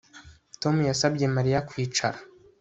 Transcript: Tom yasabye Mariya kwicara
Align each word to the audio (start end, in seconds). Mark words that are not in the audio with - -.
Tom 0.61 0.75
yasabye 0.89 1.25
Mariya 1.35 1.65
kwicara 1.69 2.17